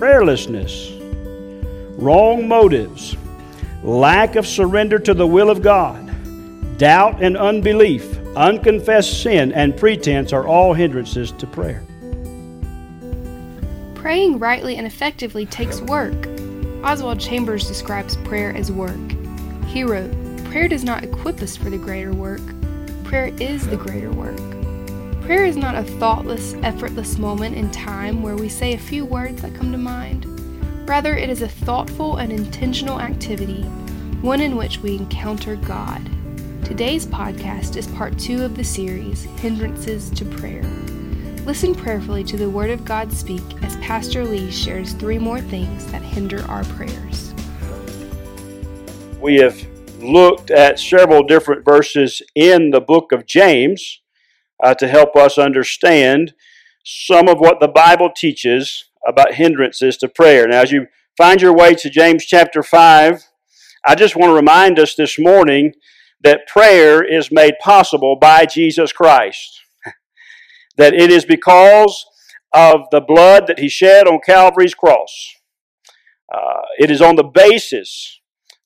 [0.00, 0.96] prayerlessness,
[1.98, 3.18] wrong motives,
[3.82, 6.08] lack of surrender to the will of God,
[6.78, 11.82] doubt and unbelief, unconfessed sin, and pretense are all hindrances to prayer.
[13.94, 16.26] Praying rightly and effectively takes work.
[16.82, 18.98] Oswald Chambers describes prayer as work.
[19.66, 20.10] He wrote,
[20.46, 22.40] Prayer does not equip us for the greater work,
[23.04, 24.59] prayer is the greater work.
[25.22, 29.42] Prayer is not a thoughtless, effortless moment in time where we say a few words
[29.42, 30.26] that come to mind.
[30.88, 33.62] Rather, it is a thoughtful and intentional activity,
[34.22, 36.04] one in which we encounter God.
[36.64, 40.64] Today's podcast is part two of the series, Hindrances to Prayer.
[41.44, 45.86] Listen prayerfully to the Word of God speak as Pastor Lee shares three more things
[45.92, 47.34] that hinder our prayers.
[49.20, 49.64] We have
[50.00, 53.99] looked at several different verses in the book of James
[54.62, 56.34] uh, to help us understand
[56.84, 60.46] some of what the Bible teaches about hindrances to prayer.
[60.46, 60.86] Now, as you
[61.16, 63.24] find your way to James chapter 5,
[63.84, 65.72] I just want to remind us this morning
[66.22, 69.60] that prayer is made possible by Jesus Christ.
[70.76, 72.04] that it is because
[72.52, 75.34] of the blood that He shed on Calvary's cross.
[76.32, 78.20] Uh, it is on the basis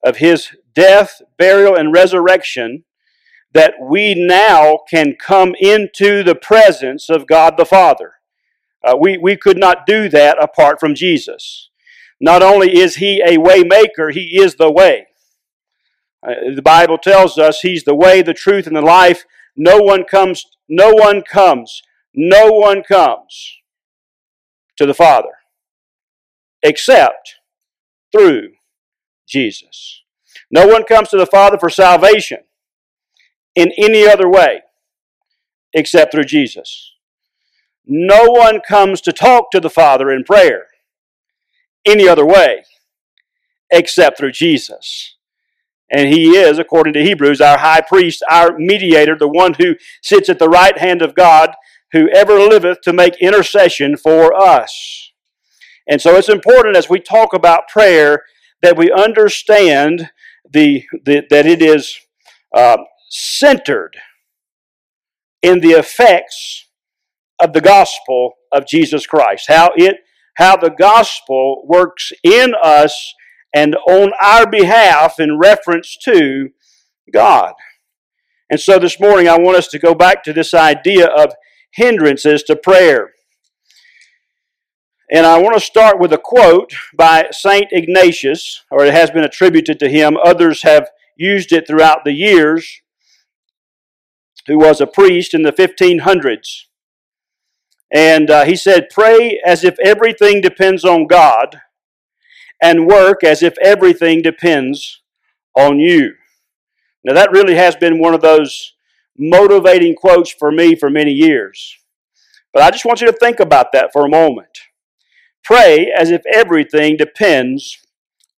[0.04, 2.84] of His death, burial, and resurrection
[3.54, 8.14] that we now can come into the presence of God the Father.
[8.82, 11.70] Uh, we, we could not do that apart from Jesus.
[12.20, 15.06] Not only is He a way maker, He is the way.
[16.26, 19.24] Uh, the Bible tells us He's the way, the truth, and the life.
[19.56, 21.80] No one comes, no one comes,
[22.12, 23.58] no one comes
[24.76, 25.28] to the Father
[26.62, 27.36] except
[28.10, 28.48] through
[29.28, 30.02] Jesus.
[30.50, 32.38] No one comes to the Father for salvation
[33.54, 34.62] in any other way
[35.72, 36.92] except through Jesus.
[37.86, 40.66] No one comes to talk to the Father in prayer
[41.84, 42.64] any other way
[43.70, 45.16] except through Jesus.
[45.90, 50.28] And he is, according to Hebrews, our high priest, our mediator, the one who sits
[50.28, 51.54] at the right hand of God,
[51.92, 55.12] who ever liveth to make intercession for us.
[55.86, 58.22] And so it's important as we talk about prayer
[58.62, 60.10] that we understand
[60.50, 61.98] the, the that it is
[62.56, 62.78] uh,
[63.14, 63.96] centered
[65.40, 66.68] in the effects
[67.40, 69.44] of the gospel of Jesus Christ.
[69.48, 69.98] How it
[70.36, 73.14] how the gospel works in us
[73.54, 76.48] and on our behalf in reference to
[77.12, 77.52] God.
[78.50, 81.34] And so this morning I want us to go back to this idea of
[81.70, 83.12] hindrances to prayer.
[85.12, 87.66] And I want to start with a quote by St.
[87.70, 90.16] Ignatius, or it has been attributed to him.
[90.24, 92.80] Others have used it throughout the years
[94.46, 96.64] who was a priest in the 1500s.
[97.92, 101.60] And uh, he said, Pray as if everything depends on God,
[102.62, 105.02] and work as if everything depends
[105.56, 106.14] on you.
[107.04, 108.74] Now, that really has been one of those
[109.16, 111.76] motivating quotes for me for many years.
[112.52, 114.58] But I just want you to think about that for a moment.
[115.44, 117.78] Pray as if everything depends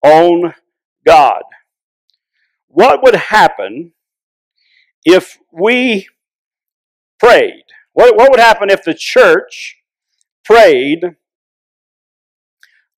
[0.02, 0.54] on
[1.06, 1.42] God.
[2.66, 3.92] What would happen
[5.06, 6.08] if we
[7.18, 7.62] prayed?
[7.94, 9.76] What, what would happen if the church
[10.44, 11.16] prayed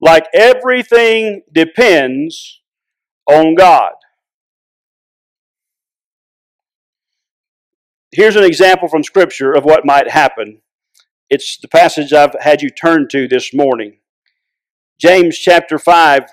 [0.01, 2.61] like everything depends
[3.29, 3.93] on God?
[8.11, 10.61] Here's an example from Scripture of what might happen.
[11.29, 13.99] It's the passage I've had you turn to this morning.
[14.99, 16.23] James chapter 5,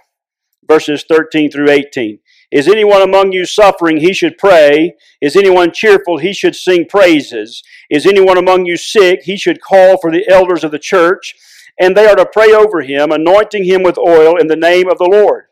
[0.67, 2.19] verses 13 through 18.
[2.53, 3.99] Is anyone among you suffering?
[3.99, 4.95] He should pray.
[5.21, 6.19] Is anyone cheerful?
[6.19, 7.63] He should sing praises.
[7.91, 9.23] Is anyone among you sick?
[9.25, 11.35] He should call for the elders of the church,
[11.79, 14.99] and they are to pray over him, anointing him with oil in the name of
[14.99, 15.47] the Lord.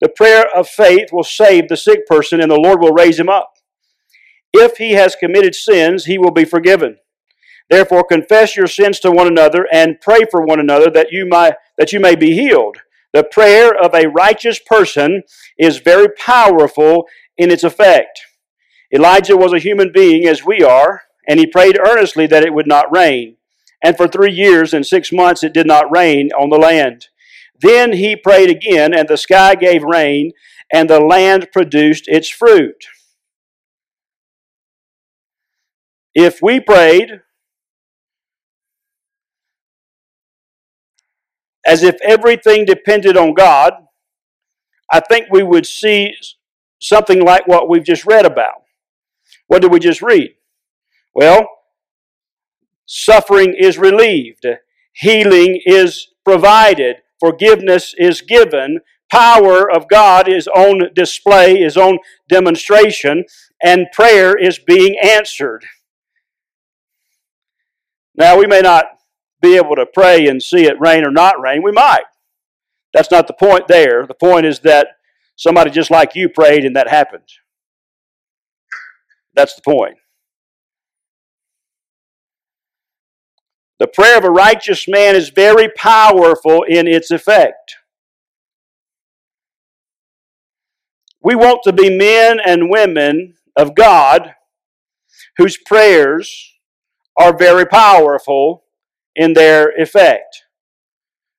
[0.00, 3.28] The prayer of faith will save the sick person, and the Lord will raise him
[3.28, 3.54] up.
[4.52, 6.98] If he has committed sins, he will be forgiven.
[7.70, 11.54] Therefore, confess your sins to one another and pray for one another that you, might,
[11.78, 12.78] that you may be healed.
[13.14, 15.22] The prayer of a righteous person
[15.56, 17.06] is very powerful
[17.38, 18.20] in its effect.
[18.92, 22.66] Elijah was a human being as we are, and he prayed earnestly that it would
[22.66, 23.36] not rain.
[23.84, 27.06] And for three years and six months it did not rain on the land.
[27.56, 30.32] Then he prayed again, and the sky gave rain,
[30.72, 32.86] and the land produced its fruit.
[36.16, 37.20] If we prayed
[41.66, 43.72] as if everything depended on God,
[44.92, 46.14] I think we would see
[46.80, 48.62] something like what we've just read about.
[49.46, 50.34] What did we just read?
[51.14, 51.48] Well,
[52.86, 54.46] suffering is relieved,
[54.92, 58.80] healing is provided, forgiveness is given,
[59.10, 63.24] power of God is on display, is on demonstration,
[63.62, 65.64] and prayer is being answered.
[68.16, 68.93] Now, we may not
[69.44, 71.62] be able to pray and see it rain or not rain.
[71.62, 72.04] We might.
[72.94, 74.06] That's not the point there.
[74.06, 74.88] The point is that
[75.36, 77.28] somebody just like you prayed and that happened.
[79.34, 79.96] That's the point.
[83.80, 87.76] The prayer of a righteous man is very powerful in its effect.
[91.22, 94.34] We want to be men and women of God
[95.36, 96.52] whose prayers
[97.18, 98.63] are very powerful
[99.16, 100.44] in their effect.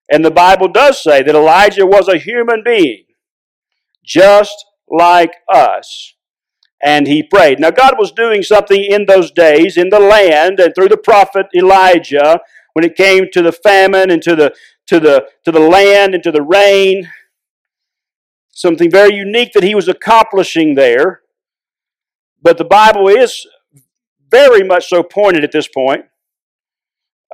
[0.10, 3.06] And the Bible does say that Elijah was a human being,
[4.04, 6.14] just like us.
[6.84, 7.60] And he prayed.
[7.60, 11.48] Now, God was doing something in those days in the land and through the prophet
[11.56, 12.40] Elijah
[12.74, 14.54] when it came to the famine and to the,
[14.88, 17.10] to the, to the land and to the rain.
[18.52, 21.22] Something very unique that he was accomplishing there.
[22.42, 23.48] But the Bible is
[24.30, 26.06] very much so pointed at this point.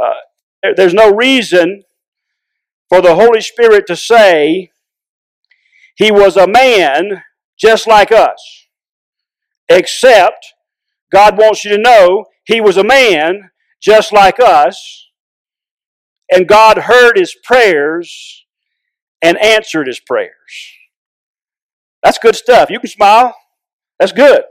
[0.02, 0.14] Uh,
[0.76, 1.84] there's no reason
[2.90, 4.72] for the Holy Spirit to say
[5.96, 7.24] he was a man
[7.60, 8.68] just like us,
[9.70, 10.54] except
[11.12, 15.10] God wants you to know he was a man just like us,
[16.32, 18.46] and God heard his prayers
[19.22, 20.74] and answered his prayers.
[22.04, 22.70] That's good stuff.
[22.70, 23.36] You can smile.
[24.00, 24.44] That's good.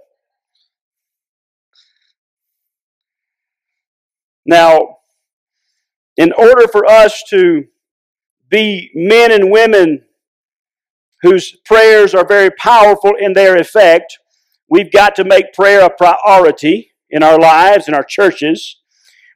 [4.47, 5.00] Now,
[6.21, 7.65] in order for us to
[8.51, 10.03] be men and women
[11.23, 14.19] whose prayers are very powerful in their effect,
[14.69, 18.77] we've got to make prayer a priority in our lives, in our churches.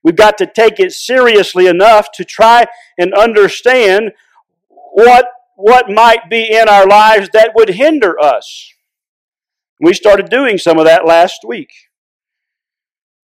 [0.02, 2.66] We've got to take it seriously enough to try
[2.98, 4.12] and understand
[4.69, 5.25] what,
[5.56, 8.75] what might be in our lives that would hinder us.
[9.81, 11.70] We started doing some of that last week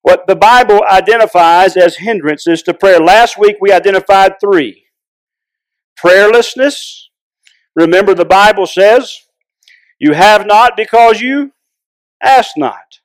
[0.02, 3.00] what the Bible identifies as hindrances to prayer.
[3.00, 4.86] Last week we identified three
[5.98, 7.04] prayerlessness.
[7.76, 9.20] Remember, the Bible says,
[9.98, 11.52] You have not because you
[12.22, 13.00] ask not.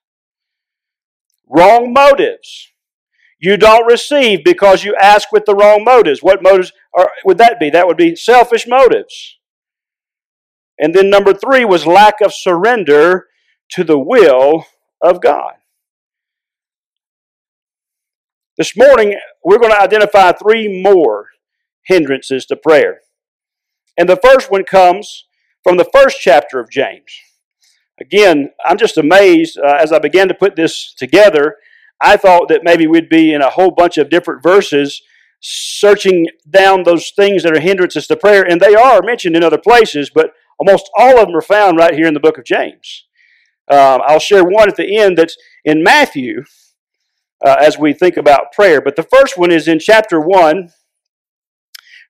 [1.48, 2.72] Wrong motives.
[3.40, 6.24] You don't receive because you ask with the wrong motives.
[6.24, 7.70] What motives are, would that be?
[7.70, 9.38] That would be selfish motives.
[10.80, 13.28] And then number three was lack of surrender
[13.72, 14.66] to the will
[15.02, 15.55] of God.
[18.58, 21.28] This morning, we're going to identify three more
[21.84, 23.02] hindrances to prayer.
[23.98, 25.26] And the first one comes
[25.62, 27.12] from the first chapter of James.
[28.00, 31.58] Again, I'm just amazed uh, as I began to put this together.
[32.00, 35.02] I thought that maybe we'd be in a whole bunch of different verses
[35.42, 39.58] searching down those things that are hindrances to prayer, and they are mentioned in other
[39.58, 43.06] places, but almost all of them are found right here in the book of James.
[43.70, 45.36] Um, I'll share one at the end that's
[45.66, 46.46] in Matthew,
[47.44, 48.82] uh, as we think about prayer.
[48.82, 50.70] But the first one is in chapter 1,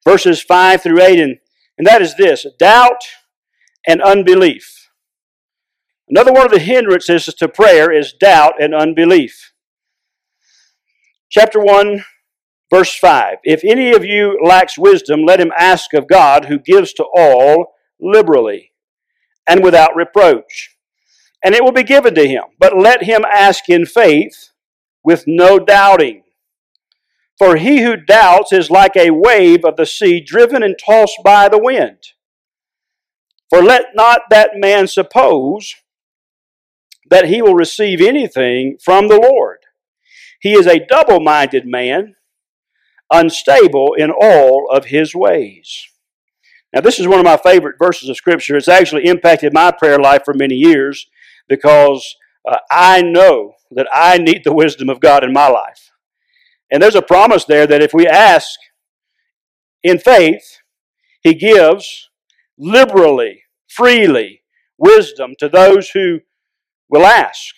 [0.04, 1.38] verses 5 through 8, and,
[1.78, 3.02] and that is this doubt
[3.88, 4.90] and unbelief.
[6.08, 9.54] Another one of the hindrances to prayer is doubt and unbelief.
[11.32, 12.04] Chapter 1,
[12.70, 16.94] verse 5 If any of you lacks wisdom, let him ask of God, who gives
[16.94, 18.72] to all liberally
[19.48, 20.76] and without reproach,
[21.44, 22.44] and it will be given to him.
[22.60, 24.52] But let him ask in faith
[25.06, 26.24] with no doubting.
[27.38, 31.48] For he who doubts is like a wave of the sea driven and tossed by
[31.48, 32.00] the wind.
[33.50, 35.76] For let not that man suppose
[37.10, 39.60] that he will receive anything from the Lord.
[40.40, 42.16] He is a double minded man,
[43.12, 45.88] unstable in all of his ways.
[46.74, 48.58] Now, this is one of my favorite verses of Scripture.
[48.58, 51.08] It's actually impacted my prayer life for many years
[51.48, 52.16] because
[52.48, 55.92] uh, I know that I need the wisdom of God in my life.
[56.72, 58.50] And there's a promise there that if we ask
[59.84, 60.60] in faith,
[61.22, 62.10] He gives
[62.58, 64.44] liberally, freely,
[64.78, 66.20] wisdom to those who
[66.90, 67.56] will ask.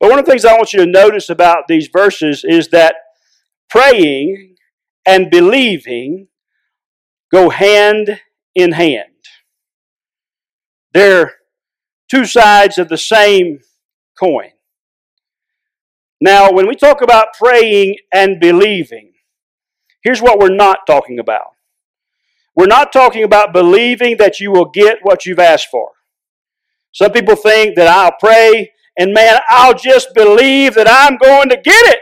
[0.00, 2.96] But one of the things I want you to notice about these verses is that
[3.68, 4.56] praying
[5.06, 6.28] and believing
[7.32, 8.20] go hand
[8.54, 9.04] in hand.
[10.92, 11.34] They're
[12.10, 13.60] two sides of the same
[14.18, 14.50] coin.
[16.20, 19.12] Now, when we talk about praying and believing,
[20.02, 21.52] here's what we're not talking about.
[22.56, 25.90] We're not talking about believing that you will get what you've asked for.
[26.92, 31.56] Some people think that I'll pray and man, I'll just believe that I'm going to
[31.56, 32.00] get it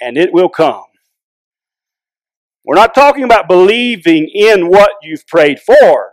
[0.00, 0.84] and it will come.
[2.64, 6.10] We're not talking about believing in what you've prayed for.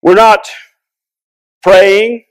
[0.00, 0.48] We're not
[1.62, 2.24] praying.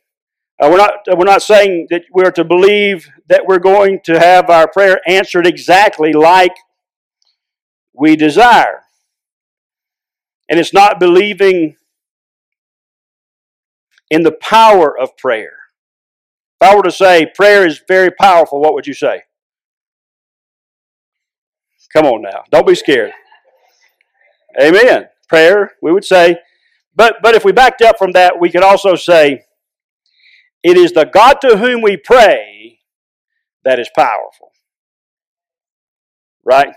[0.62, 0.94] Uh, we're not.
[1.18, 5.48] We're not saying that we're to believe that we're going to have our prayer answered
[5.48, 6.56] exactly like
[7.94, 8.84] we desire,
[10.50, 11.76] and it's not believing
[14.10, 15.54] in the power of prayer.
[16.62, 19.24] If I were to say prayer is very powerful, what would you say?
[21.94, 22.44] Come on now.
[22.52, 23.12] Don't be scared.
[24.62, 25.08] Amen.
[25.30, 26.38] Prayer, we would say.
[26.98, 29.46] But, but if we backed up from that, we could also say,
[30.64, 32.80] it is the God to whom we pray
[33.64, 34.52] that is powerful.
[36.44, 36.74] Right?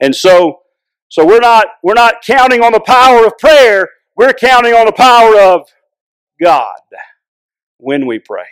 [0.00, 0.60] And so,
[1.08, 4.92] so we're not, we're not counting on the power of prayer, we're counting on the
[4.92, 5.68] power of
[6.42, 6.80] God
[7.76, 8.46] when we pray.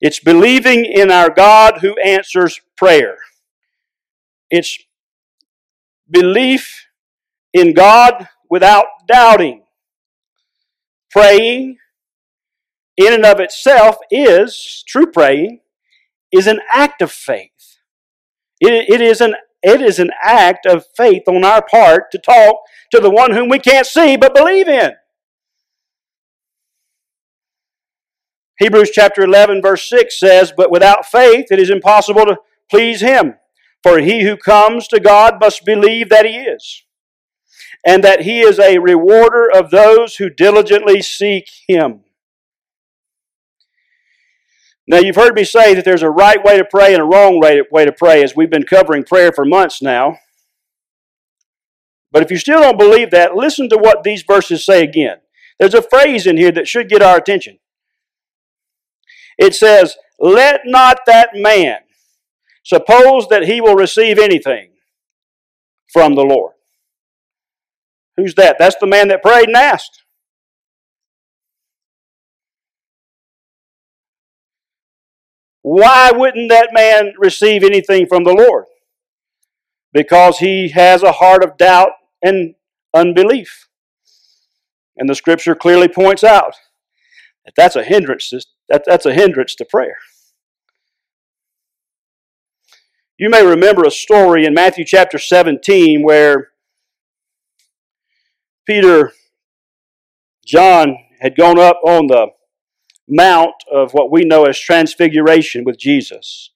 [0.00, 3.18] It's believing in our God who answers prayer.
[4.50, 4.78] It's
[6.10, 6.85] belief
[7.52, 9.62] in God without doubting.
[11.10, 11.78] Praying
[12.96, 15.60] in and of itself is, true praying,
[16.32, 17.50] is an act of faith.
[18.60, 22.56] It, it, is an, it is an act of faith on our part to talk
[22.92, 24.92] to the one whom we can't see but believe in.
[28.58, 32.38] Hebrews chapter 11, verse 6 says, But without faith it is impossible to
[32.70, 33.34] please him.
[33.82, 36.84] For he who comes to God must believe that he is,
[37.86, 42.00] and that he is a rewarder of those who diligently seek him.
[44.88, 47.40] Now, you've heard me say that there's a right way to pray and a wrong
[47.40, 50.18] way to pray as we've been covering prayer for months now.
[52.10, 55.18] But if you still don't believe that, listen to what these verses say again.
[55.58, 57.58] There's a phrase in here that should get our attention.
[59.38, 61.78] It says, Let not that man
[62.64, 64.70] suppose that he will receive anything
[65.92, 66.55] from the Lord.
[68.16, 68.56] Who's that?
[68.58, 70.04] That's the man that prayed and asked.
[75.62, 78.66] Why wouldn't that man receive anything from the Lord?
[79.92, 81.90] Because he has a heart of doubt
[82.22, 82.54] and
[82.94, 83.68] unbelief.
[84.96, 86.54] And the scripture clearly points out
[87.44, 88.32] that that's a hindrance
[88.68, 89.96] that, that's a hindrance to prayer.
[93.18, 96.50] You may remember a story in Matthew chapter 17 where
[98.66, 99.12] Peter,
[100.44, 102.28] John had gone up on the
[103.08, 106.50] mount of what we know as transfiguration with Jesus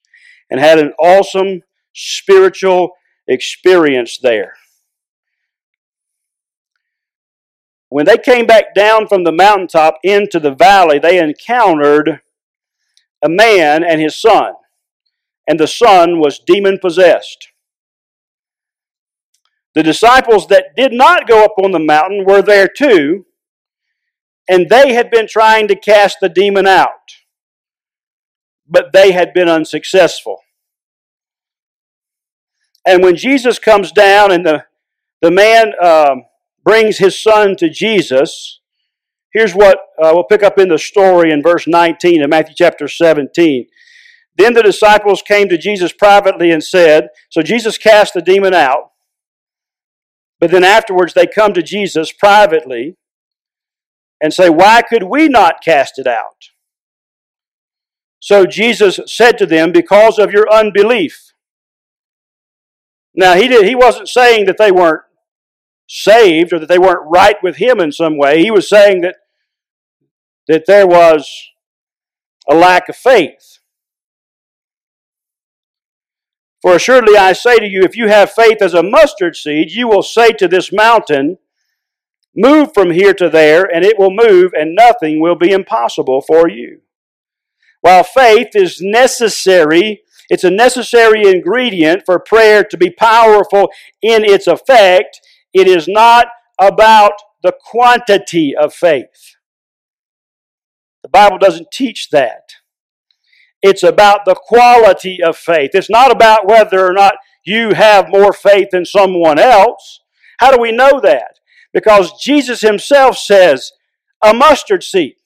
[0.51, 1.63] and had an awesome
[1.95, 2.91] spiritual
[3.29, 4.55] experience there.
[7.89, 12.21] When they came back down from the mountaintop into the valley, they encountered
[13.23, 14.55] a man and his son,
[15.49, 17.49] and the son was demon possessed.
[19.75, 23.27] The disciples that did not go up on the mountain were there too,
[24.49, 26.89] and they had been trying to cast the demon out,
[28.69, 30.41] but they had been unsuccessful.
[32.87, 34.65] And when Jesus comes down and the,
[35.21, 36.25] the man um,
[36.65, 38.61] brings his son to Jesus,
[39.33, 42.89] here's what uh, we'll pick up in the story in verse 19 of Matthew chapter
[42.89, 43.67] 17.
[44.37, 48.90] Then the disciples came to Jesus privately and said, So Jesus cast the demon out,
[50.41, 52.97] but then afterwards they come to Jesus privately
[54.21, 56.51] and say, Why could we not cast it out?
[58.19, 61.33] So Jesus said to them, Because of your unbelief.
[63.15, 65.03] Now, he, did, he wasn't saying that they weren't
[65.89, 68.41] saved or that they weren't right with him in some way.
[68.43, 69.17] He was saying that,
[70.47, 71.29] that there was
[72.49, 73.59] a lack of faith.
[76.63, 79.89] For assuredly I say to you, if you have faith as a mustard seed, you
[79.89, 81.39] will say to this mountain,
[82.35, 86.49] Move from here to there, and it will move, and nothing will be impossible for
[86.49, 86.81] you.
[87.81, 94.47] While faith is necessary, it's a necessary ingredient for prayer to be powerful in its
[94.47, 95.21] effect,
[95.53, 96.27] it is not
[96.61, 99.37] about the quantity of faith.
[101.03, 102.53] The Bible doesn't teach that.
[103.63, 105.71] It's about the quality of faith.
[105.75, 107.15] It's not about whether or not
[107.45, 110.01] you have more faith than someone else.
[110.39, 111.39] How do we know that?
[111.73, 113.73] Because Jesus himself says,
[114.23, 115.17] a mustard seed.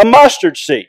[0.00, 0.88] A mustard seed.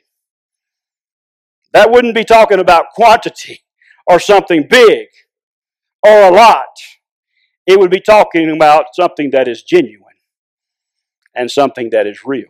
[1.74, 3.64] That wouldn't be talking about quantity
[4.08, 5.08] or something big
[6.02, 6.64] or a lot.
[7.68, 10.02] It would be talking about something that is genuine
[11.36, 12.48] and something that is real.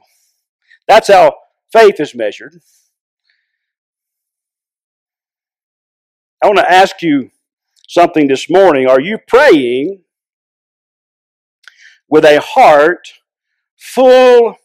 [0.88, 1.36] That's how
[1.76, 2.62] faith is measured.
[6.42, 7.32] I want to ask you
[7.88, 8.88] something this morning.
[8.88, 10.04] Are you praying
[12.08, 13.14] with a heart
[13.76, 14.58] full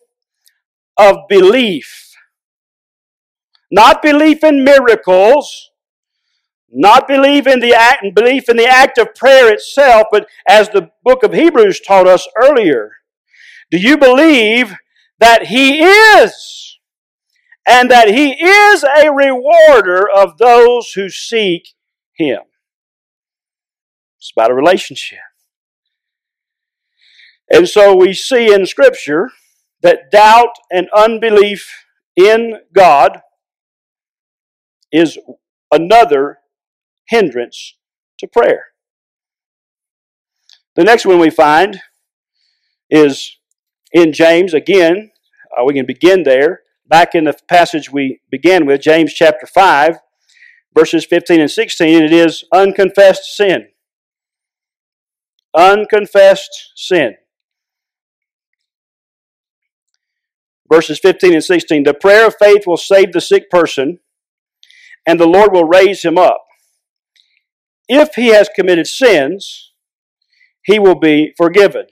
[0.97, 2.15] of belief?
[3.73, 5.71] Not belief in miracles,
[6.71, 10.91] not belief in the act, belief in the act of prayer itself, but as the
[11.05, 12.93] book of Hebrews taught us earlier,
[13.71, 14.75] do you believe
[15.19, 16.70] that He is
[17.69, 21.69] and that He is a rewarder of those who seek
[22.15, 22.41] Him?
[24.19, 25.19] It's about a relationship.
[27.51, 29.31] And so we see in Scripture
[29.83, 31.85] that doubt and unbelief
[32.17, 33.21] in God
[34.93, 35.19] is
[35.73, 36.39] another
[37.09, 37.77] hindrance
[38.19, 38.67] to prayer.
[40.77, 41.81] The next one we find
[42.91, 43.37] is
[43.93, 44.55] in James.
[44.55, 45.11] Again,
[45.57, 46.61] uh, we can begin there.
[46.91, 50.01] Back in the passage we began with, James chapter 5,
[50.77, 53.69] verses 15 and 16, and it is unconfessed sin.
[55.57, 57.15] Unconfessed sin.
[60.71, 64.01] Verses 15 and 16 The prayer of faith will save the sick person,
[65.07, 66.45] and the Lord will raise him up.
[67.89, 69.75] If he has committed sins,
[70.65, 71.87] he will be forgiven.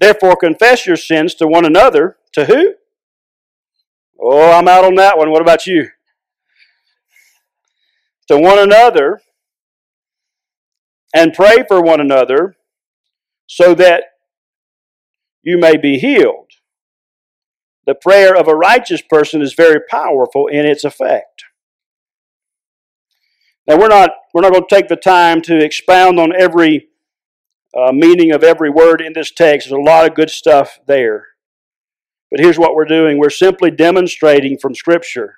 [0.00, 2.16] Therefore, confess your sins to one another.
[2.32, 2.74] To who?
[4.22, 5.32] Oh, I'm out on that one.
[5.32, 5.88] What about you?
[8.28, 9.20] To one another
[11.14, 12.54] and pray for one another
[13.46, 14.04] so that
[15.42, 16.50] you may be healed.
[17.84, 21.44] The prayer of a righteous person is very powerful in its effect.
[23.66, 26.88] Now we're not we're not going to take the time to expound on every
[27.76, 29.68] uh, meaning of every word in this text.
[29.68, 31.26] There's a lot of good stuff there.
[32.32, 33.18] But here's what we're doing.
[33.18, 35.36] We're simply demonstrating from Scripture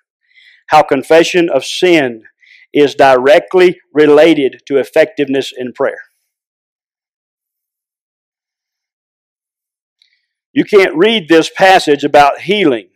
[0.68, 2.22] how confession of sin
[2.72, 6.02] is directly related to effectiveness in prayer.
[10.52, 12.90] You can't read this passage about healing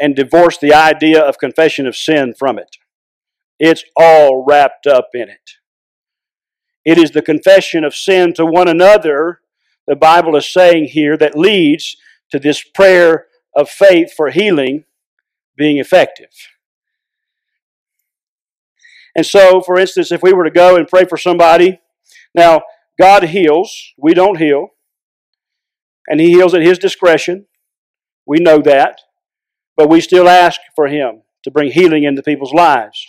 [0.00, 2.76] and divorce the idea of confession of sin from it.
[3.60, 5.50] It's all wrapped up in it.
[6.84, 9.42] It is the confession of sin to one another,
[9.86, 11.96] the Bible is saying here, that leads
[12.30, 14.84] to this prayer of faith for healing
[15.56, 16.30] being effective.
[19.16, 21.80] And so, for instance, if we were to go and pray for somebody,
[22.34, 22.62] now,
[23.00, 24.68] God heals, we don't heal,
[26.06, 27.46] and He heals at His discretion.
[28.26, 29.00] We know that,
[29.76, 33.06] but we still ask for Him to bring healing into people's lives.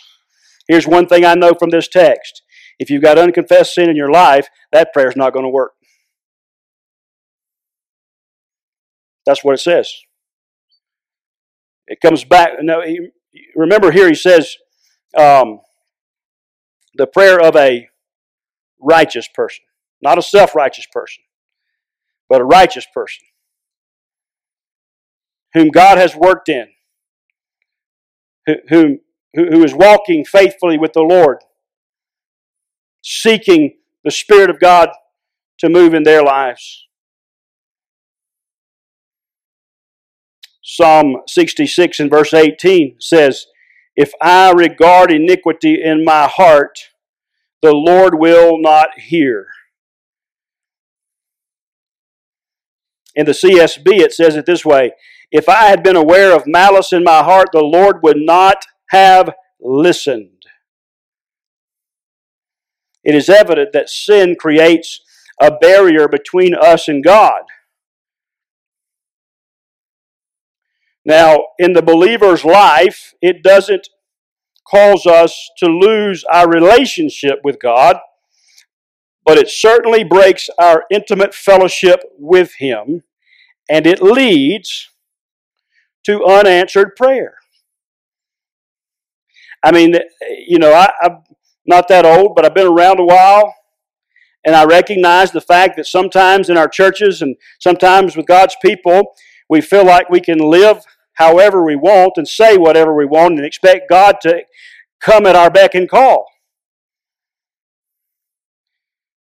[0.68, 2.42] Here's one thing I know from this text
[2.78, 5.72] if you've got unconfessed sin in your life, that prayer is not going to work.
[9.26, 9.92] That's what it says.
[11.86, 12.50] It comes back.
[12.60, 12.82] No,
[13.54, 14.56] remember here he says,
[15.16, 15.60] um,
[16.94, 17.88] the prayer of a
[18.80, 19.64] righteous person,
[20.02, 21.24] not a self righteous person,
[22.28, 23.24] but a righteous person
[25.54, 26.68] whom God has worked in,
[28.68, 29.00] whom,
[29.34, 31.38] who is walking faithfully with the Lord,
[33.02, 34.90] seeking the Spirit of God
[35.58, 36.86] to move in their lives.
[40.72, 43.46] Psalm 66 and verse 18 says,
[43.96, 46.78] if I regard iniquity in my heart,
[47.60, 49.48] the Lord will not hear.
[53.16, 54.92] In the CSB, it says it this way
[55.32, 59.34] If I had been aware of malice in my heart, the Lord would not have
[59.60, 60.46] listened.
[63.02, 65.00] It is evident that sin creates
[65.40, 67.42] a barrier between us and God.
[71.10, 73.88] Now, in the believer's life, it doesn't
[74.64, 77.96] cause us to lose our relationship with God,
[79.26, 83.02] but it certainly breaks our intimate fellowship with Him,
[83.68, 84.88] and it leads
[86.04, 87.38] to unanswered prayer.
[89.64, 89.96] I mean,
[90.46, 91.24] you know, I, I'm
[91.66, 93.52] not that old, but I've been around a while,
[94.46, 99.16] and I recognize the fact that sometimes in our churches and sometimes with God's people,
[99.48, 100.84] we feel like we can live
[101.20, 104.40] however we want and say whatever we want and expect God to
[105.02, 106.26] come at our beck and call.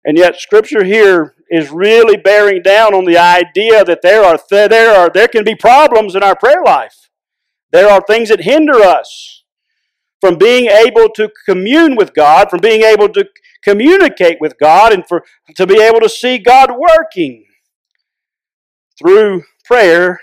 [0.06, 4.70] And yet scripture here is really bearing down on the idea that there are th-
[4.70, 7.10] there are there can be problems in our prayer life.
[7.72, 9.44] There are things that hinder us
[10.22, 13.28] from being able to commune with God, from being able to
[13.64, 15.24] communicate with God and for
[15.56, 17.46] to be able to see God working
[19.00, 20.20] through prayer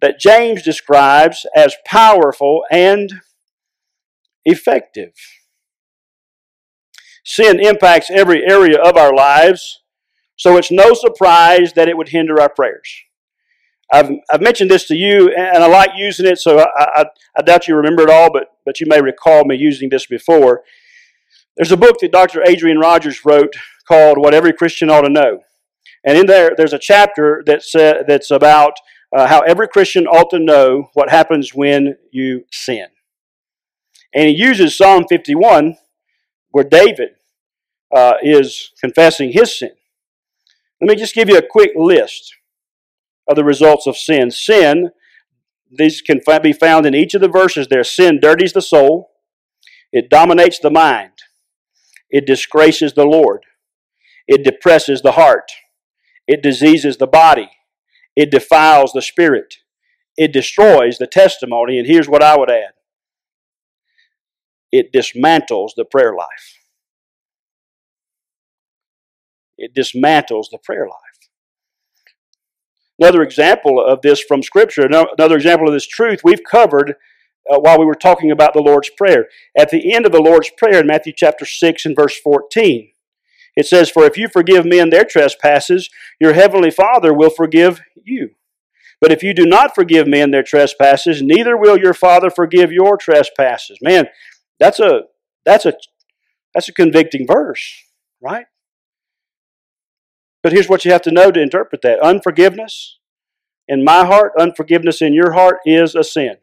[0.00, 3.20] that James describes as powerful and
[4.44, 5.12] effective.
[7.24, 9.82] Sin impacts every area of our lives,
[10.36, 12.90] so it's no surprise that it would hinder our prayers.
[13.92, 17.04] I've, I've mentioned this to you, and I like using it, so I, I,
[17.36, 20.62] I doubt you remember it all, but, but you may recall me using this before.
[21.56, 22.42] There's a book that Dr.
[22.46, 23.54] Adrian Rogers wrote
[23.86, 25.40] called What Every Christian Ought to Know.
[26.04, 28.74] And in there, there's a chapter that's, uh, that's about
[29.16, 32.86] uh, how every Christian ought to know what happens when you sin.
[34.14, 35.76] And he uses Psalm 51,
[36.50, 37.10] where David
[37.94, 39.72] uh, is confessing his sin.
[40.80, 42.34] Let me just give you a quick list
[43.28, 44.30] of the results of sin.
[44.30, 44.90] Sin,
[45.70, 47.84] these can be found in each of the verses there.
[47.84, 49.10] Sin dirties the soul,
[49.92, 51.12] it dominates the mind,
[52.08, 53.44] it disgraces the Lord,
[54.26, 55.50] it depresses the heart,
[56.26, 57.50] it diseases the body,
[58.20, 59.54] it defiles the spirit,
[60.14, 62.74] it destroys the testimony, and here's what I would add
[64.70, 66.58] it dismantles the prayer life.
[69.56, 71.30] It dismantles the prayer life.
[72.98, 76.96] Another example of this from Scripture, another example of this truth we've covered
[77.50, 79.28] uh, while we were talking about the Lord's Prayer.
[79.58, 82.92] At the end of the Lord's Prayer in Matthew chapter 6 and verse 14,
[83.56, 88.30] it says, For if you forgive men their trespasses, your heavenly Father will forgive you.
[89.00, 92.96] But if you do not forgive men their trespasses, neither will your Father forgive your
[92.96, 93.78] trespasses.
[93.80, 94.06] Man,
[94.58, 95.02] that's a
[95.44, 95.72] that's a
[96.54, 97.82] that's a convicting verse,
[98.20, 98.46] right?
[100.42, 102.00] But here's what you have to know to interpret that.
[102.00, 102.98] Unforgiveness
[103.68, 106.36] in my heart, unforgiveness in your heart is a sin.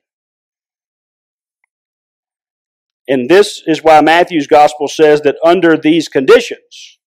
[3.08, 7.00] And this is why Matthew's gospel says that under these conditions,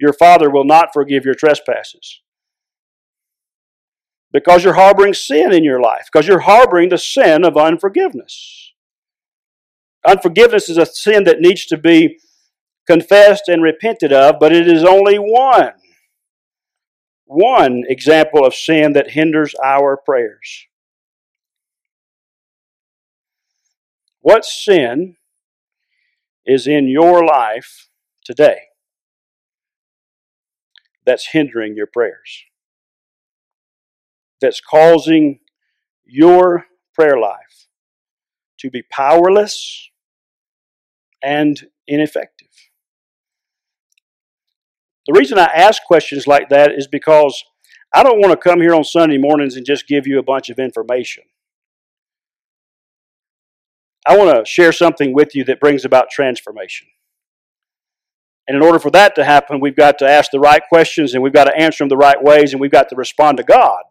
[0.00, 2.22] your Father will not forgive your trespasses.
[4.32, 8.72] Because you're harboring sin in your life, because you're harboring the sin of unforgiveness.
[10.06, 12.18] Unforgiveness is a sin that needs to be
[12.86, 15.72] confessed and repented of, but it is only one.
[17.26, 20.66] One example of sin that hinders our prayers.
[24.20, 25.16] What sin
[26.46, 27.88] is in your life
[28.24, 28.60] today
[31.04, 32.47] that's hindering your prayers?
[34.40, 35.40] That's causing
[36.04, 37.66] your prayer life
[38.60, 39.90] to be powerless
[41.22, 42.48] and ineffective.
[45.06, 47.42] The reason I ask questions like that is because
[47.94, 50.50] I don't want to come here on Sunday mornings and just give you a bunch
[50.50, 51.24] of information.
[54.06, 56.88] I want to share something with you that brings about transformation.
[58.46, 61.22] And in order for that to happen, we've got to ask the right questions and
[61.22, 63.82] we've got to answer them the right ways and we've got to respond to God.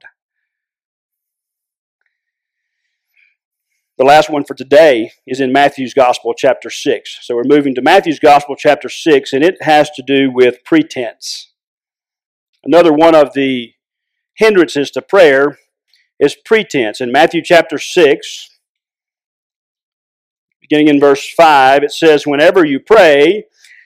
[3.98, 7.18] The last one for today is in Matthew's Gospel, chapter 6.
[7.24, 11.52] So we're moving to Matthew's Gospel, chapter 6, and it has to do with pretense.
[12.64, 13.74] Another one of the
[14.36, 15.58] hindrances to prayer
[16.20, 17.02] is pretense.
[17.02, 18.60] In Matthew chapter 6,
[20.62, 23.46] beginning in verse 5, it says, Whenever you pray,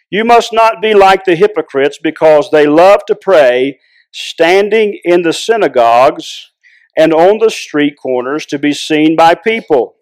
[0.10, 3.80] you must not be like the hypocrites because they love to pray
[4.12, 6.52] standing in the synagogues
[6.98, 9.96] and on the street corners to be seen by people.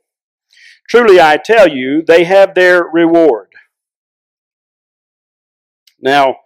[0.90, 3.50] Truly I tell you, they have their reward.
[6.02, 6.38] Now,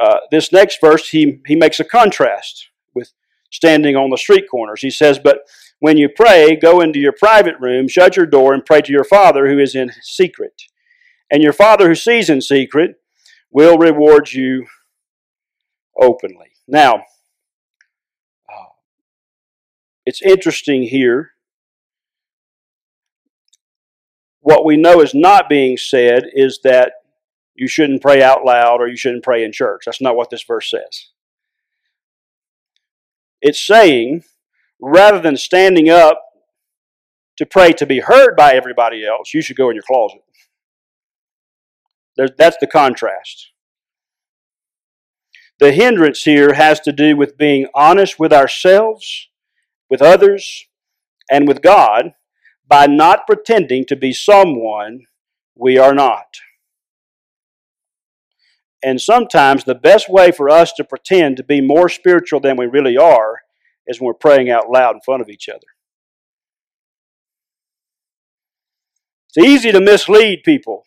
[0.00, 3.12] uh, this next verse, he, he makes a contrast with
[3.50, 4.82] standing on the street corners.
[4.82, 5.40] He says, But
[5.80, 9.04] when you pray, go into your private room, shut your door, and pray to your
[9.04, 10.62] Father who is in secret.
[11.30, 12.96] And your Father who sees in secret
[13.50, 14.66] will reward you
[16.00, 16.52] openly.
[16.68, 16.96] Now,
[18.48, 18.72] uh,
[20.06, 21.31] it's interesting here
[24.42, 26.94] what we know is not being said is that
[27.54, 29.84] you shouldn't pray out loud or you shouldn't pray in church.
[29.86, 31.08] That's not what this verse says.
[33.40, 34.24] It's saying,
[34.80, 36.20] rather than standing up
[37.36, 40.22] to pray to be heard by everybody else, you should go in your closet.
[42.16, 43.50] There's, that's the contrast.
[45.60, 49.28] The hindrance here has to do with being honest with ourselves,
[49.88, 50.66] with others,
[51.30, 52.14] and with God
[52.72, 55.00] by not pretending to be someone
[55.54, 56.38] we are not.
[58.82, 62.64] And sometimes the best way for us to pretend to be more spiritual than we
[62.64, 63.40] really are
[63.86, 65.66] is when we're praying out loud in front of each other.
[69.28, 70.86] It's easy to mislead people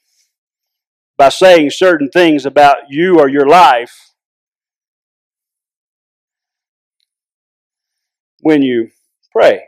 [1.19, 4.13] by saying certain things about you or your life
[8.41, 8.89] when you
[9.31, 9.65] pray.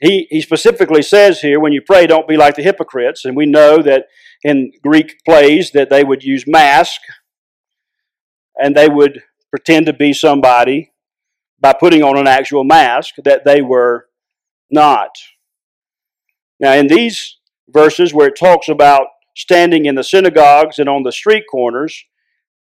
[0.00, 3.24] He, he specifically says here, when you pray, don't be like the hypocrites.
[3.24, 4.06] And we know that
[4.44, 7.00] in Greek plays that they would use mask
[8.56, 10.92] and they would pretend to be somebody
[11.60, 14.06] by putting on an actual mask that they were
[14.70, 15.10] not.
[16.60, 19.06] Now, in these verses where it talks about
[19.36, 22.04] standing in the synagogues and on the street corners,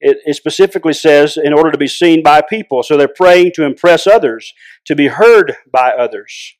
[0.00, 2.82] it, it, specifically says in order to be seen by people.
[2.82, 4.52] So they're praying to impress others,
[4.84, 6.56] to be heard by others.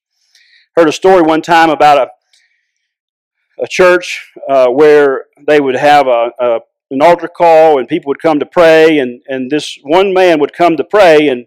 [0.79, 6.31] Heard a story one time about a, a church uh, where they would have a,
[6.39, 6.61] a,
[6.91, 10.53] an altar call and people would come to pray, and, and this one man would
[10.53, 11.47] come to pray, and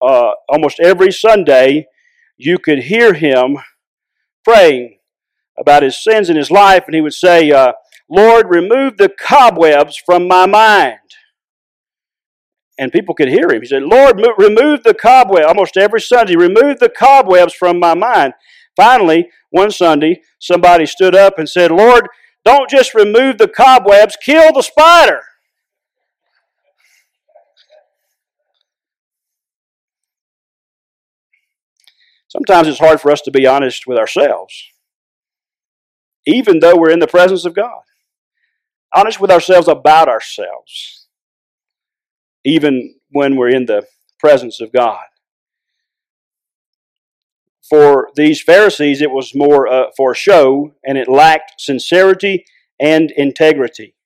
[0.00, 1.86] uh, almost every Sunday
[2.38, 3.58] you could hear him
[4.42, 5.00] praying
[5.58, 7.74] about his sins in his life, and he would say, uh,
[8.08, 11.05] Lord, remove the cobwebs from my mind.
[12.78, 13.62] And people could hear him.
[13.62, 15.44] He said, Lord, remove the cobweb.
[15.46, 18.34] Almost every Sunday, remove the cobwebs from my mind.
[18.76, 22.08] Finally, one Sunday, somebody stood up and said, Lord,
[22.44, 25.20] don't just remove the cobwebs, kill the spider.
[32.28, 34.54] Sometimes it's hard for us to be honest with ourselves,
[36.26, 37.80] even though we're in the presence of God
[38.96, 41.05] honest with ourselves about ourselves,
[42.46, 43.86] even when we're in the
[44.18, 45.04] presence of God.
[47.68, 52.44] For these Pharisees, it was more uh, for show, and it lacked sincerity
[52.80, 53.96] and integrity.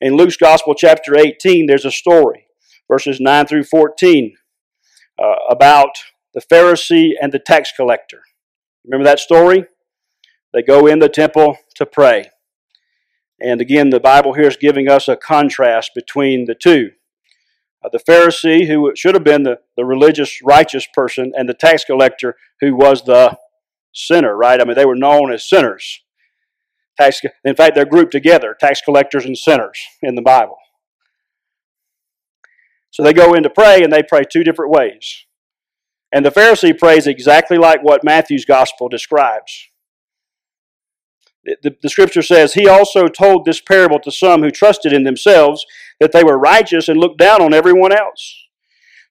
[0.00, 2.46] In Luke's Gospel, chapter 18, there's a story,
[2.90, 4.36] verses 9 through 14,
[5.18, 5.96] uh, about
[6.34, 8.20] the Pharisee and the tax collector.
[8.84, 9.64] Remember that story?
[10.52, 12.30] They go in the temple to pray.
[13.40, 16.90] And again, the Bible here is giving us a contrast between the two.
[17.84, 21.84] Uh, the Pharisee, who should have been the, the religious, righteous person, and the tax
[21.84, 23.36] collector, who was the
[23.92, 24.60] sinner, right?
[24.60, 26.00] I mean, they were known as sinners.
[26.98, 30.56] Tax, in fact, they're grouped together, tax collectors and sinners in the Bible.
[32.90, 35.26] So they go in to pray, and they pray two different ways.
[36.12, 39.68] And the Pharisee prays exactly like what Matthew's gospel describes.
[41.44, 45.66] The, the, scripture says, He also told this parable to some who trusted in themselves
[46.04, 48.44] that they were righteous and looked down on everyone else.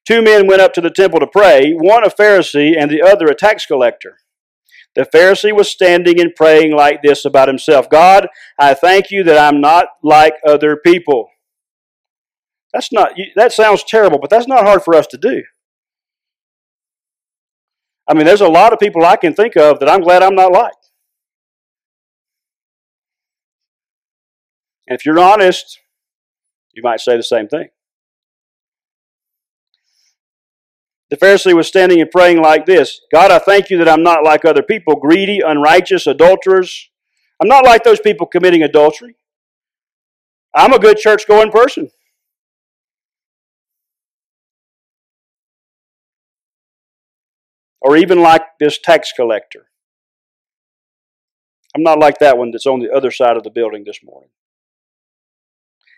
[0.08, 3.26] Two men went up to the temple to pray, one a Pharisee and the other
[3.26, 4.18] a tax collector.
[4.94, 8.28] The Pharisee was standing and praying like this about himself God,
[8.60, 11.30] I thank you that I'm not like other people.
[12.74, 15.42] That's not, that sounds terrible, but that's not hard for us to do.
[18.08, 20.36] I mean, there's a lot of people I can think of that I'm glad I'm
[20.36, 20.74] not like.
[24.88, 25.80] And if you're honest,
[26.74, 27.70] you might say the same thing.
[31.10, 34.24] The Pharisee was standing and praying like this God, I thank you that I'm not
[34.24, 36.90] like other people, greedy, unrighteous, adulterers.
[37.42, 39.16] I'm not like those people committing adultery.
[40.56, 41.92] I'm a good church going person.
[47.82, 49.68] Or even like this tax collector.
[51.76, 54.30] I'm not like that one that's on the other side of the building this morning.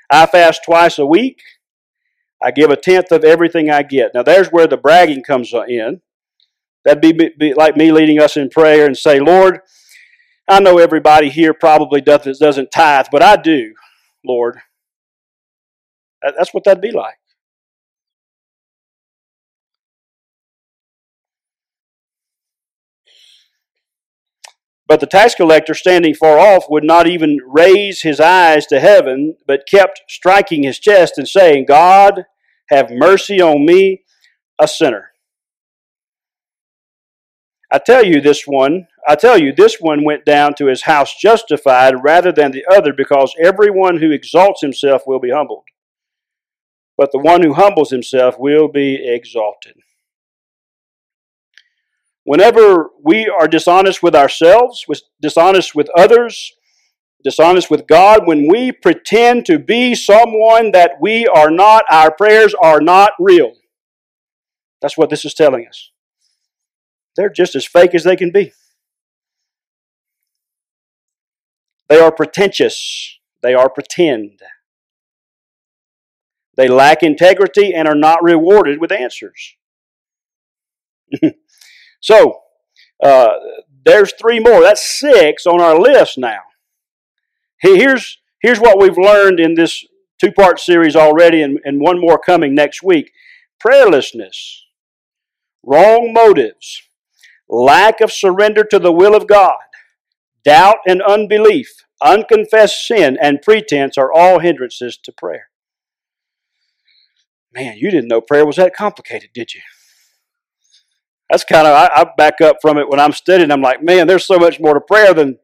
[0.09, 1.41] I fast twice a week.
[2.41, 4.11] I give a tenth of everything I get.
[4.13, 6.01] Now, there's where the bragging comes in.
[6.83, 9.59] That'd be, be like me leading us in prayer and say, Lord,
[10.47, 13.73] I know everybody here probably doesn't, doesn't tithe, but I do,
[14.23, 14.59] Lord.
[16.21, 17.15] That's what that'd be like.
[24.87, 29.35] But the tax collector, standing far off, would not even raise his eyes to heaven,
[29.47, 32.25] but kept striking his chest and saying, God,
[32.69, 34.03] have mercy on me,
[34.59, 35.11] a sinner.
[37.71, 41.15] I tell you this one, I tell you, this one went down to his house
[41.15, 45.63] justified rather than the other, because everyone who exalts himself will be humbled.
[46.97, 49.75] But the one who humbles himself will be exalted.
[52.25, 54.85] Whenever we are dishonest with ourselves,
[55.21, 56.53] dishonest with others,
[57.23, 62.55] dishonest with God, when we pretend to be someone that we are not, our prayers
[62.59, 63.53] are not real.
[64.81, 65.91] That's what this is telling us.
[67.15, 68.53] They're just as fake as they can be.
[71.89, 73.19] They are pretentious.
[73.43, 74.41] They are pretend.
[76.57, 79.55] They lack integrity and are not rewarded with answers.
[82.05, 82.41] So,
[83.03, 83.33] uh,
[83.83, 84.61] there's three more.
[84.61, 86.41] That's six on our list now.
[87.61, 89.83] Here's, here's what we've learned in this
[90.21, 93.11] two part series already, and, and one more coming next week
[93.65, 94.59] prayerlessness
[95.63, 96.83] wrong motives,
[97.49, 99.57] lack of surrender to the will of God,
[100.43, 105.47] doubt and unbelief, unconfessed sin, and pretense are all hindrances to prayer.
[107.51, 109.61] Man, you didn't know prayer was that complicated, did you?
[111.29, 113.51] That's kind of, I, I back up from it when I'm studying.
[113.51, 115.39] I'm like, man, there's so much more to prayer than.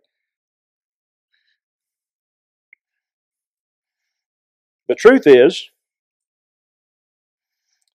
[4.87, 5.69] The truth is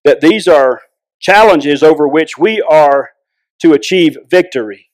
[0.03, 0.81] that these are
[1.19, 3.11] challenges over which we are
[3.61, 4.89] to achieve victory.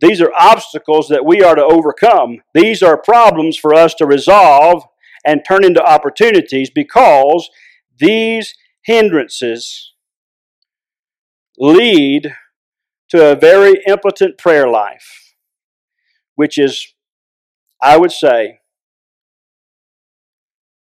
[0.00, 2.42] These are obstacles that we are to overcome.
[2.52, 4.84] These are problems for us to resolve
[5.24, 7.48] and turn into opportunities because
[7.98, 9.93] these hindrances
[11.58, 12.34] lead
[13.10, 15.34] to a very impotent prayer life,
[16.34, 16.94] which is,
[17.82, 18.58] I would say,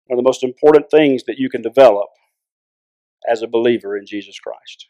[0.05, 2.09] one of the most important things that you can develop
[3.27, 4.87] as a believer in Jesus Christ.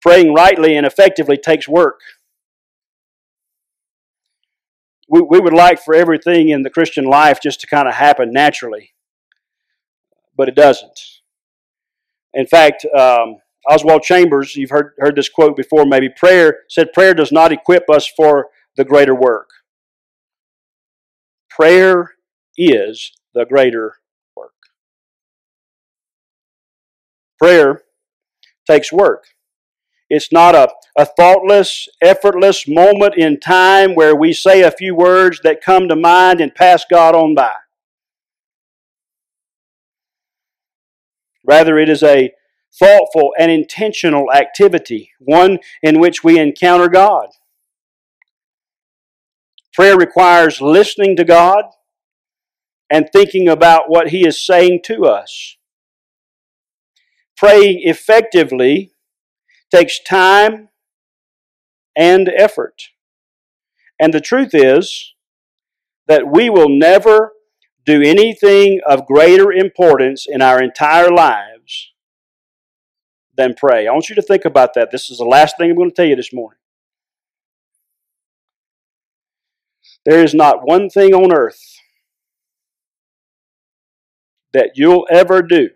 [0.00, 2.00] Praying rightly and effectively takes work.
[5.08, 8.32] We, we would like for everything in the Christian life just to kind of happen
[8.32, 8.94] naturally,
[10.36, 11.15] but it doesn't.
[12.36, 17.14] In fact, um, Oswald Chambers, you've heard, heard this quote before, maybe prayer said, Prayer
[17.14, 19.48] does not equip us for the greater work.
[21.50, 22.12] Prayer
[22.58, 23.94] is the greater
[24.36, 24.52] work.
[27.38, 27.82] Prayer
[28.70, 29.24] takes work.
[30.10, 35.40] It's not a, a thoughtless, effortless moment in time where we say a few words
[35.42, 37.54] that come to mind and pass God on by.
[41.46, 42.32] Rather, it is a
[42.78, 47.28] thoughtful and intentional activity, one in which we encounter God.
[49.72, 51.64] Prayer requires listening to God
[52.90, 55.56] and thinking about what He is saying to us.
[57.36, 58.92] Praying effectively
[59.70, 60.68] takes time
[61.96, 62.82] and effort.
[64.00, 65.14] And the truth is
[66.06, 67.32] that we will never
[67.86, 71.92] do anything of greater importance in our entire lives
[73.36, 73.86] than pray.
[73.86, 74.90] I want you to think about that.
[74.90, 76.58] This is the last thing I'm going to tell you this morning.
[80.04, 81.80] There is not one thing on earth
[84.52, 85.70] that you'll ever do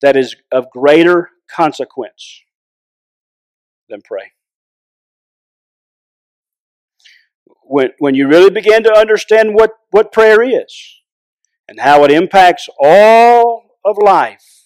[0.00, 2.42] that is of greater consequence
[3.88, 4.32] than pray.
[7.70, 11.02] When, when you really begin to understand what, what prayer is
[11.68, 14.64] and how it impacts all of life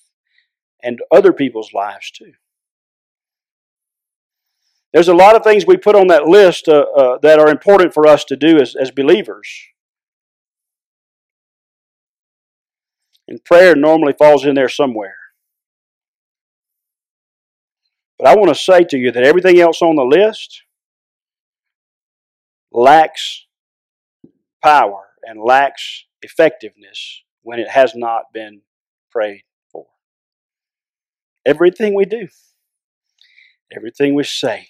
[0.83, 2.33] and other people's lives too.
[4.95, 7.93] There's a lot of things we put on that list uh, uh, that are important
[7.93, 9.51] for us to do as, as believers.
[13.29, 15.17] And prayer normally falls in there somewhere.
[18.19, 20.64] But I want to say to you that everything else on the list
[22.75, 23.47] lacks
[24.63, 28.61] power and lacks effectiveness when it has not been
[29.11, 29.87] prayed for.
[31.47, 32.29] Everything we do,
[33.75, 34.69] everything we say,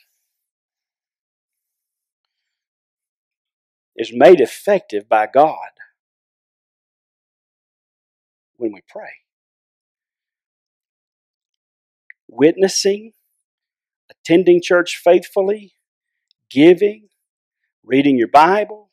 [3.96, 5.70] is made effective by God
[8.56, 9.12] when we pray.
[12.28, 13.12] Witnessing,
[14.10, 15.74] attending church faithfully,
[16.50, 17.08] giving,
[17.84, 18.90] reading your Bible.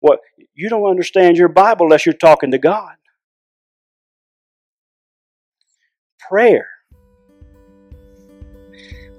[0.00, 0.20] What
[0.54, 2.94] you don't understand your Bible unless you're talking to God.
[6.28, 6.68] Prayer.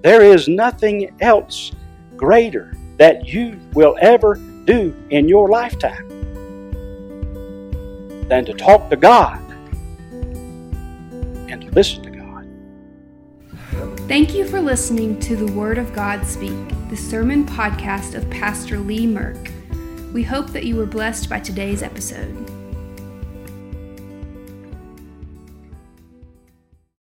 [0.02, 1.71] There is nothing else
[2.15, 6.08] greater that you will ever do in your lifetime
[8.30, 9.39] than to talk to God
[11.50, 12.11] and to listen to.
[14.12, 16.52] Thank you for listening to the Word of God Speak
[16.89, 19.50] the sermon podcast of Pastor Lee Merck.
[20.12, 22.60] We hope that you were blessed by today's episode.